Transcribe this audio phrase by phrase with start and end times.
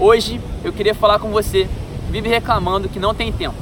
[0.00, 1.68] Hoje eu queria falar com você
[2.06, 3.54] que vive reclamando que não tem tempo.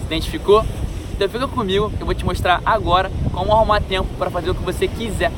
[0.00, 0.64] Se identificou?
[1.12, 4.62] Então fica comigo eu vou te mostrar agora como arrumar tempo para fazer o que
[4.62, 5.30] você quiser.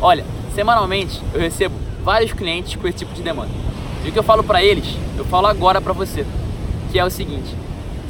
[0.00, 3.52] Olha, semanalmente eu recebo vários clientes com esse tipo de demanda.
[4.04, 6.26] E o que eu falo para eles, eu falo agora para você,
[6.90, 7.54] que é o seguinte: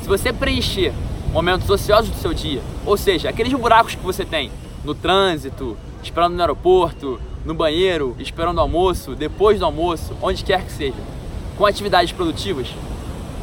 [0.01, 0.95] se você preencher
[1.35, 4.51] momentos ociosos do seu dia, ou seja, aqueles buracos que você tem
[4.83, 10.65] no trânsito, esperando no aeroporto, no banheiro, esperando o almoço, depois do almoço, onde quer
[10.65, 10.97] que seja,
[11.59, 12.69] com atividades produtivas,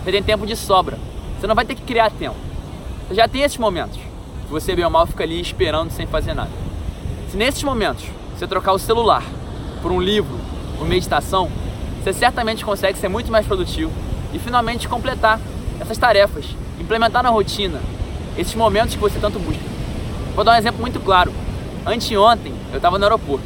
[0.04, 0.98] você tem tempo de sobra.
[1.38, 2.38] Você não vai ter que criar tempo.
[3.08, 6.34] Você já tem esses momentos que você, bem ou mal, fica ali esperando sem fazer
[6.34, 6.50] nada.
[7.30, 9.24] Se nesses momentos você trocar o celular
[9.82, 10.40] por um livro,
[10.78, 11.52] por meditação,
[12.02, 13.92] você certamente consegue ser muito mais produtivo
[14.34, 15.40] e finalmente completar
[15.80, 16.46] essas tarefas,
[16.80, 17.82] implementar na rotina
[18.38, 19.64] esses momentos que você tanto busca.
[20.34, 21.34] Vou dar um exemplo muito claro.
[21.86, 23.46] Anteontem eu estava no aeroporto.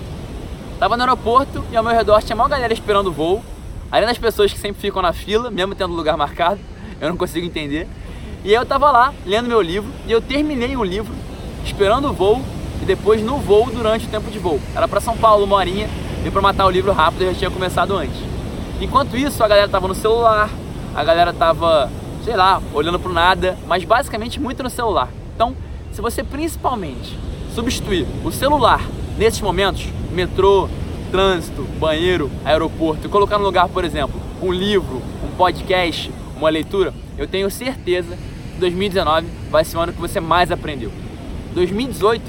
[0.73, 3.43] Estava no aeroporto e ao meu redor tinha uma galera esperando o voo,
[3.91, 6.59] além das pessoas que sempre ficam na fila, mesmo tendo lugar marcado,
[6.99, 7.87] eu não consigo entender.
[8.43, 11.13] E aí eu estava lá lendo meu livro e eu terminei o livro
[11.65, 12.41] esperando o voo
[12.81, 14.59] e depois no voo durante o tempo de voo.
[14.75, 15.89] Era para São Paulo, uma horinha,
[16.25, 18.17] e para matar o livro rápido, eu já tinha começado antes.
[18.81, 20.49] Enquanto isso, a galera tava no celular,
[20.95, 21.91] a galera tava,
[22.23, 25.09] sei lá, olhando pro nada, mas basicamente muito no celular.
[25.35, 25.55] Então,
[25.91, 27.17] se você principalmente
[27.53, 28.81] substituir o celular
[29.17, 30.69] nesses momentos, metrô,
[31.11, 36.93] trânsito, banheiro, aeroporto, e colocar no lugar, por exemplo, um livro, um podcast, uma leitura,
[37.17, 38.17] eu tenho certeza
[38.53, 40.91] que 2019 vai ser o ano que você mais aprendeu.
[41.53, 42.23] 2018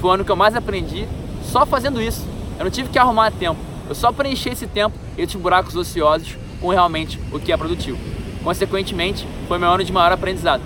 [0.00, 1.06] foi o ano que eu mais aprendi
[1.42, 2.26] só fazendo isso.
[2.58, 3.58] Eu não tive que arrumar tempo.
[3.88, 7.98] Eu só preenchi esse tempo, esses buracos ociosos, com realmente o que é produtivo.
[8.42, 10.62] Consequentemente, foi meu ano de maior aprendizado.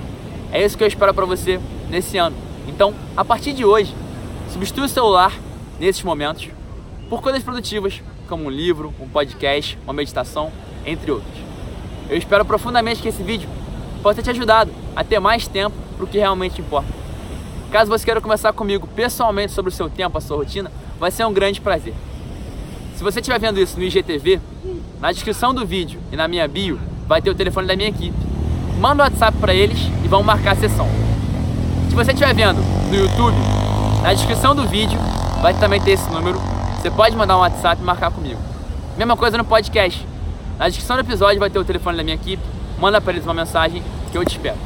[0.53, 2.37] É isso que eu espero para você nesse ano.
[2.67, 3.95] Então, a partir de hoje,
[4.53, 5.33] substitua o celular
[5.79, 6.49] nesses momentos
[7.09, 10.53] por coisas produtivas, como um livro, um podcast, uma meditação,
[10.85, 11.35] entre outros.
[12.09, 13.49] Eu espero profundamente que esse vídeo
[14.03, 16.89] possa ter te ajudado a ter mais tempo para o que realmente importa.
[17.71, 21.25] Caso você queira conversar comigo pessoalmente sobre o seu tempo, a sua rotina, vai ser
[21.27, 21.95] um grande prazer.
[22.97, 24.41] Se você estiver vendo isso no IGTV,
[25.01, 28.17] na descrição do vídeo e na minha bio vai ter o telefone da minha equipe.
[28.81, 30.89] Manda o um WhatsApp para eles e vão marcar a sessão.
[31.89, 32.61] Se você estiver vendo
[32.91, 33.37] no YouTube,
[34.03, 34.99] na descrição do vídeo
[35.43, 36.58] vai também ter esse número.
[36.79, 38.41] Você pode mandar um WhatsApp e marcar comigo.
[38.97, 40.07] Mesma coisa no podcast.
[40.57, 42.43] Na descrição do episódio vai ter o telefone da minha equipe.
[42.79, 44.57] Manda para eles uma mensagem que eu te espero.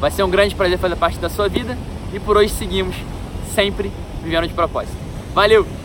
[0.00, 1.78] Vai ser um grande prazer fazer parte da sua vida
[2.12, 2.96] e por hoje seguimos
[3.54, 3.92] sempre
[4.24, 4.96] vivendo de propósito.
[5.32, 5.81] Valeu!